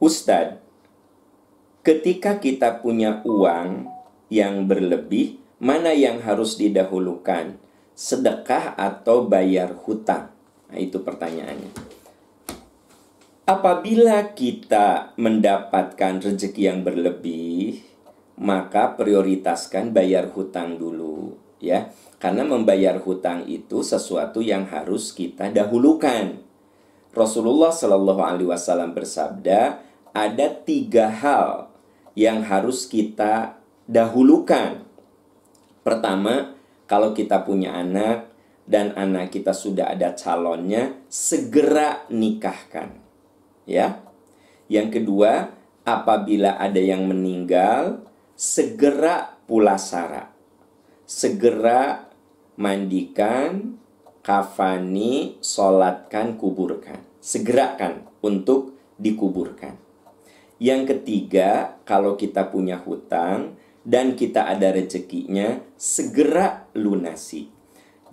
[0.00, 0.56] Ustadz,
[1.84, 3.84] ketika kita punya uang
[4.32, 7.60] yang berlebih, mana yang harus didahulukan?
[7.92, 10.32] Sedekah atau bayar hutang?
[10.72, 11.68] Nah, itu pertanyaannya.
[13.44, 17.84] Apabila kita mendapatkan rezeki yang berlebih,
[18.40, 21.92] maka prioritaskan bayar hutang dulu, ya.
[22.16, 26.40] Karena membayar hutang itu sesuatu yang harus kita dahulukan.
[27.12, 31.70] Rasulullah Shallallahu Alaihi Wasallam bersabda, ada tiga hal
[32.18, 34.86] yang harus kita dahulukan.
[35.80, 36.54] Pertama,
[36.86, 38.30] kalau kita punya anak
[38.66, 42.94] dan anak kita sudah ada calonnya, segera nikahkan.
[43.66, 44.02] Ya.
[44.70, 45.50] Yang kedua,
[45.82, 48.06] apabila ada yang meninggal,
[48.38, 50.30] segera pulasara.
[51.06, 52.06] Segera
[52.54, 53.74] mandikan,
[54.22, 57.02] kafani, solatkan, kuburkan.
[57.18, 59.89] Segerakan untuk dikuburkan.
[60.60, 67.48] Yang ketiga, kalau kita punya hutang dan kita ada rezekinya, segera lunasi.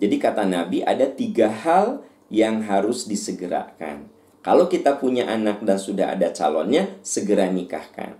[0.00, 2.00] Jadi kata Nabi ada tiga hal
[2.32, 4.08] yang harus disegerakan.
[4.40, 8.16] Kalau kita punya anak dan sudah ada calonnya, segera nikahkan.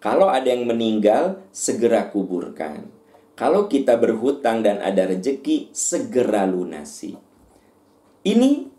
[0.00, 2.88] Kalau ada yang meninggal, segera kuburkan.
[3.36, 7.20] Kalau kita berhutang dan ada rejeki, segera lunasi.
[8.24, 8.77] Ini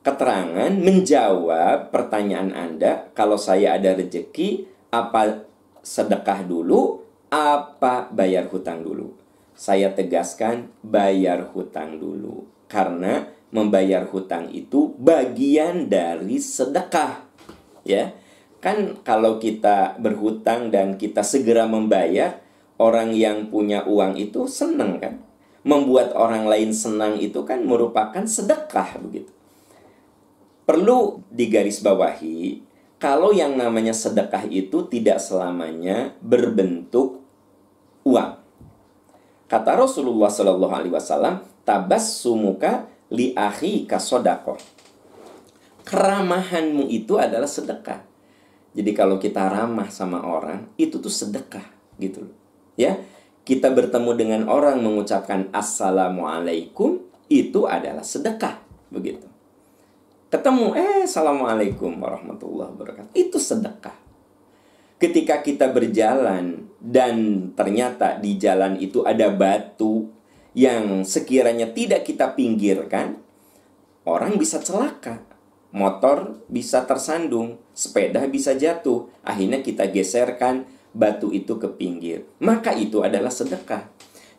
[0.00, 5.44] keterangan menjawab pertanyaan Anda, kalau saya ada rejeki, apa
[5.84, 9.12] sedekah dulu, apa bayar hutang dulu?
[9.52, 12.48] Saya tegaskan bayar hutang dulu.
[12.70, 17.28] Karena membayar hutang itu bagian dari sedekah.
[17.84, 18.16] Ya.
[18.60, 22.40] Kan kalau kita berhutang dan kita segera membayar,
[22.76, 25.20] orang yang punya uang itu senang kan?
[25.64, 29.32] Membuat orang lain senang itu kan merupakan sedekah begitu.
[30.70, 32.62] Perlu digarisbawahi
[33.02, 37.26] kalau yang namanya sedekah itu tidak selamanya berbentuk
[38.06, 38.38] uang.
[39.50, 44.62] Kata Rasulullah Shallallahu Alaihi Wasallam, tabas sumuka li ahi kasodako.
[45.82, 48.06] Keramahanmu itu adalah sedekah.
[48.70, 52.24] Jadi kalau kita ramah sama orang, itu tuh sedekah gitu
[52.80, 52.96] ya
[53.44, 58.56] kita bertemu dengan orang mengucapkan assalamualaikum itu adalah sedekah
[58.88, 59.29] begitu
[60.30, 63.94] ketemu eh assalamualaikum warahmatullahi wabarakatuh itu sedekah
[65.02, 70.08] ketika kita berjalan dan ternyata di jalan itu ada batu
[70.54, 73.18] yang sekiranya tidak kita pinggirkan
[74.06, 75.20] orang bisa celaka
[75.74, 82.26] motor bisa tersandung sepeda bisa jatuh akhirnya kita geserkan batu itu ke pinggir.
[82.42, 83.86] Maka itu adalah sedekah.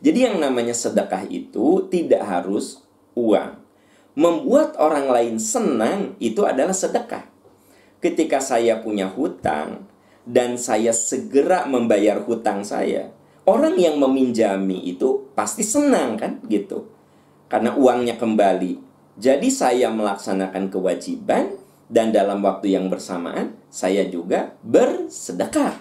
[0.02, 2.82] Jadi yang namanya sedekah itu tidak harus
[3.14, 3.61] uang.
[4.12, 7.24] Membuat orang lain senang itu adalah sedekah.
[8.02, 9.88] Ketika saya punya hutang
[10.28, 13.08] dan saya segera membayar hutang saya,
[13.48, 16.92] orang yang meminjami itu pasti senang kan gitu.
[17.48, 18.92] Karena uangnya kembali.
[19.16, 21.56] Jadi saya melaksanakan kewajiban
[21.92, 25.76] dan dalam waktu yang bersamaan saya juga bersedekah.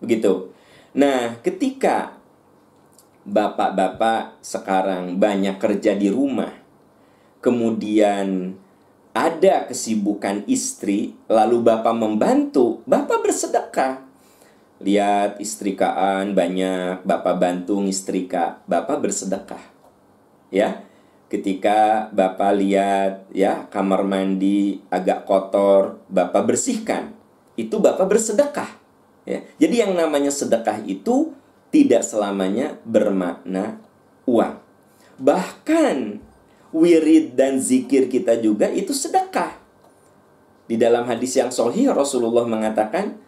[0.00, 0.52] Begitu.
[0.96, 2.16] Nah, ketika
[3.24, 6.52] bapak-bapak sekarang banyak kerja di rumah,
[7.40, 8.54] kemudian
[9.10, 14.06] ada kesibukan istri, lalu bapak membantu, bapak bersedekah.
[14.80, 19.60] Lihat istrikaan banyak, bapak bantu istrika, bapak bersedekah.
[20.48, 20.86] Ya,
[21.28, 27.12] ketika bapak lihat ya kamar mandi agak kotor, bapak bersihkan.
[27.58, 28.70] Itu bapak bersedekah.
[29.28, 29.44] Ya.
[29.60, 31.36] Jadi yang namanya sedekah itu
[31.70, 33.78] tidak selamanya bermakna
[34.26, 34.58] uang.
[35.20, 36.29] Bahkan
[36.70, 39.58] wirid dan zikir kita juga itu sedekah.
[40.70, 43.18] Di dalam hadis yang sahih Rasulullah mengatakan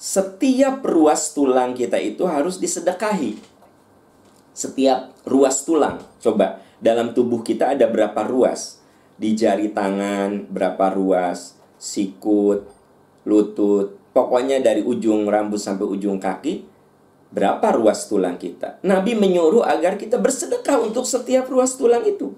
[0.00, 3.36] setiap ruas tulang kita itu harus disedekahi.
[4.56, 6.00] Setiap ruas tulang.
[6.18, 8.80] Coba dalam tubuh kita ada berapa ruas?
[9.18, 11.58] Di jari tangan berapa ruas?
[11.78, 12.66] Sikut,
[13.28, 16.66] lutut, Pokoknya dari ujung rambut sampai ujung kaki,
[17.28, 18.80] berapa ruas tulang kita.
[18.80, 22.32] Nabi menyuruh agar kita bersedekah untuk setiap ruas tulang itu.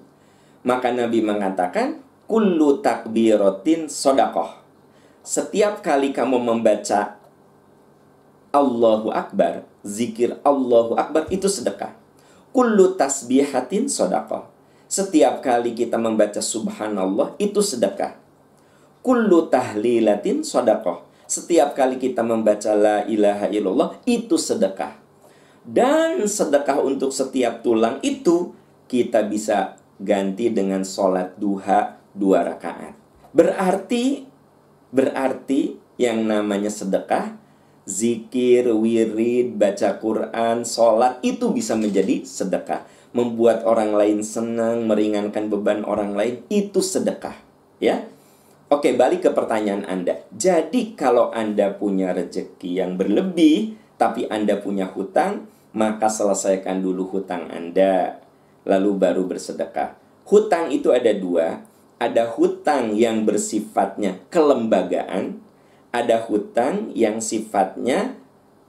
[0.67, 4.63] Maka Nabi mengatakan, Kullu takbiratin sodakoh.
[5.27, 7.19] Setiap kali kamu membaca
[8.55, 11.91] Allahu Akbar, zikir Allahu Akbar itu sedekah.
[12.55, 14.47] Kullu tasbihatin sodakoh.
[14.87, 18.15] Setiap kali kita membaca subhanallah itu sedekah.
[19.03, 24.99] Kullu tahlilatin sodakoh setiap kali kita membaca la ilaha illallah itu sedekah.
[25.63, 28.51] Dan sedekah untuk setiap tulang itu
[28.91, 32.99] kita bisa ganti dengan sholat duha dua rakaat.
[33.31, 34.27] Berarti
[34.91, 37.39] Berarti yang namanya sedekah,
[37.87, 42.83] zikir, wirid, baca Quran, sholat itu bisa menjadi sedekah.
[43.15, 47.35] Membuat orang lain senang, meringankan beban orang lain itu sedekah,
[47.83, 48.07] ya.
[48.71, 50.23] Oke, balik ke pertanyaan Anda.
[50.31, 57.51] Jadi kalau Anda punya rezeki yang berlebih tapi Anda punya hutang, maka selesaikan dulu hutang
[57.51, 58.23] Anda,
[58.63, 59.99] lalu baru bersedekah.
[60.23, 61.67] Hutang itu ada dua,
[61.99, 65.43] ada hutang yang bersifatnya kelembagaan,
[65.91, 68.15] ada hutang yang sifatnya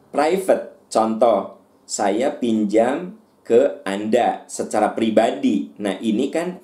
[0.10, 0.82] private.
[0.90, 5.78] Contoh, saya pinjam ke Anda secara pribadi.
[5.78, 6.58] Nah, ini kan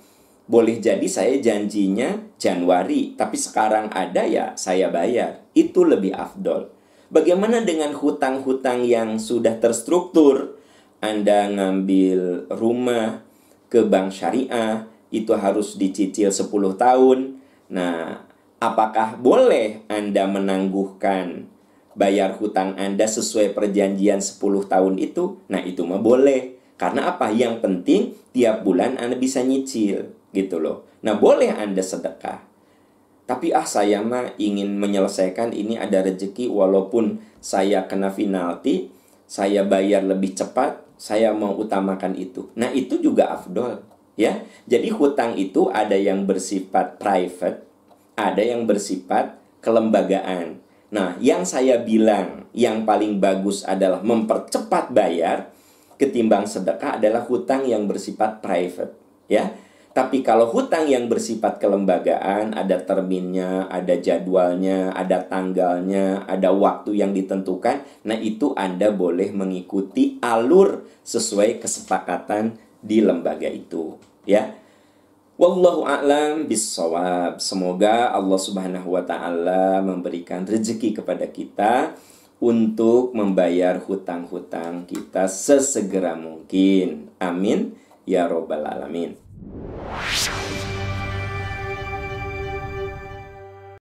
[0.47, 5.43] boleh jadi saya janjinya Januari, tapi sekarang ada ya saya bayar.
[5.51, 6.71] Itu lebih afdol.
[7.11, 10.55] Bagaimana dengan hutang-hutang yang sudah terstruktur?
[11.03, 13.27] Anda ngambil rumah
[13.67, 16.47] ke bank syariah, itu harus dicicil 10
[16.79, 17.43] tahun.
[17.67, 18.23] Nah,
[18.63, 21.47] apakah boleh Anda menangguhkan
[21.91, 25.43] bayar hutang Anda sesuai perjanjian 10 tahun itu?
[25.51, 26.55] Nah, itu mah boleh.
[26.79, 27.35] Karena apa?
[27.35, 28.01] Yang penting
[28.31, 30.85] tiap bulan Anda bisa nyicil gitu loh.
[31.01, 32.45] Nah, boleh Anda sedekah.
[33.27, 38.93] Tapi ah saya mah ingin menyelesaikan ini ada rezeki walaupun saya kena penalti,
[39.27, 42.47] saya bayar lebih cepat, saya mau utamakan itu.
[42.55, 43.83] Nah, itu juga afdol,
[44.15, 44.47] ya.
[44.63, 47.67] Jadi hutang itu ada yang bersifat private,
[48.15, 50.63] ada yang bersifat kelembagaan.
[50.87, 55.51] Nah, yang saya bilang yang paling bagus adalah mempercepat bayar
[55.99, 58.95] ketimbang sedekah adalah hutang yang bersifat private,
[59.27, 59.51] ya.
[59.97, 67.17] Tapi kalau hutang yang bersifat kelembagaan, ada terminnya, ada jadwalnya, ada tanggalnya, ada waktu yang
[67.17, 73.97] ditentukan, nah itu Anda boleh mengikuti alur sesuai kesepakatan di lembaga itu,
[74.29, 74.53] ya.
[75.41, 77.41] Wallahu a'lam bisawab.
[77.41, 81.97] Semoga Allah Subhanahu wa taala memberikan rezeki kepada kita
[82.37, 87.09] untuk membayar hutang-hutang kita sesegera mungkin.
[87.17, 87.73] Amin
[88.05, 89.26] ya robbal alamin.
[89.89, 90.46] you